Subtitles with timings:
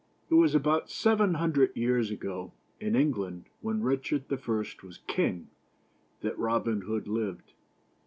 [0.31, 5.49] JT was about seven hundred years ago, in England, when Richard the First was king,
[6.21, 7.53] that Robin Hood lived.